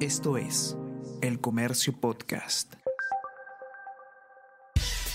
[0.00, 0.76] Esto es
[1.22, 2.74] El Comercio Podcast.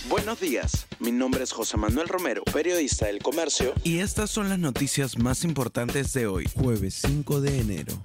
[0.09, 3.75] Buenos días, mi nombre es José Manuel Romero, periodista del Comercio.
[3.83, 8.01] Y estas son las noticias más importantes de hoy, jueves 5 de enero.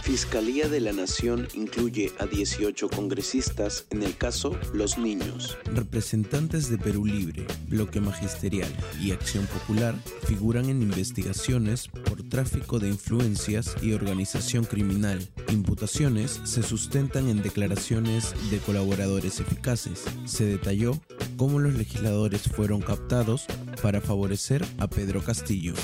[0.00, 5.56] Fiscalía de la Nación incluye a 18 congresistas en el caso Los Niños.
[5.66, 8.70] Representantes de Perú Libre, Bloque Magisterial
[9.00, 9.94] y Acción Popular
[10.26, 15.28] figuran en investigaciones por tráfico de influencias y organización criminal.
[15.50, 20.04] Imputaciones se sustentan en declaraciones de colaboradores eficaces.
[20.24, 21.00] Se detalló
[21.36, 23.46] cómo los legisladores fueron captados
[23.82, 25.74] para favorecer a Pedro Castillo.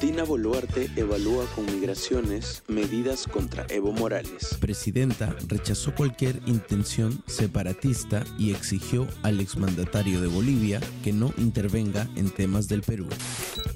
[0.00, 4.56] Dina Boluarte evalúa con migraciones medidas contra Evo Morales.
[4.60, 12.30] Presidenta rechazó cualquier intención separatista y exigió al exmandatario de Bolivia que no intervenga en
[12.30, 13.06] temas del Perú.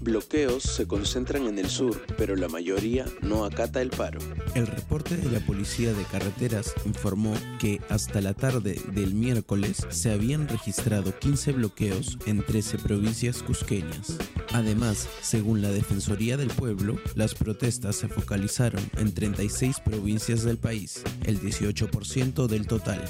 [0.01, 4.21] Bloqueos se concentran en el sur, pero la mayoría no acata el paro.
[4.55, 10.11] El reporte de la Policía de Carreteras informó que hasta la tarde del miércoles se
[10.11, 14.19] habían registrado 15 bloqueos en 13 provincias cusqueñas.
[14.53, 21.03] Además, según la Defensoría del Pueblo, las protestas se focalizaron en 36 provincias del país,
[21.25, 23.05] el 18% del total.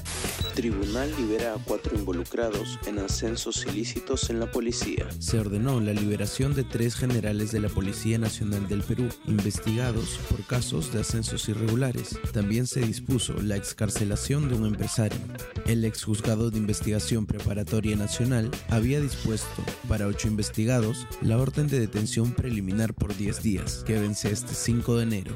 [0.54, 5.06] Tribunal libera a cuatro involucrados en ascensos ilícitos en la policía.
[5.20, 10.44] Se ordenó la liberación de tres generales de la Policía Nacional del Perú, investigados por
[10.44, 12.18] casos de ascensos irregulares.
[12.32, 15.18] También se dispuso la excarcelación de un empresario.
[15.66, 22.32] El exjuzgado de investigación preparatoria nacional había dispuesto para ocho investigados la orden de detención
[22.32, 25.34] preliminar por 10 días, que vence este 5 de enero.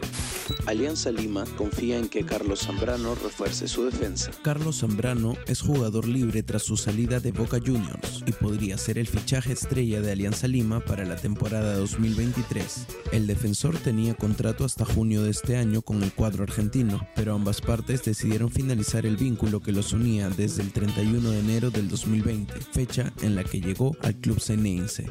[0.64, 4.30] Alianza Lima confía en que Carlos Zambrano refuerce su defensa.
[4.42, 9.06] Carlos Zambrano es jugador libre tras su salida de Boca Juniors y podría ser el
[9.06, 12.86] fichaje estrella de Alianza Lima para la temporada 2023.
[13.12, 17.60] El defensor tenía contrato hasta junio de este año con el cuadro argentino, pero ambas
[17.60, 22.54] partes decidieron finalizar el vínculo que los unía desde el 31 de enero del 2020,
[22.72, 25.10] fecha en la que llegó al club ceneense.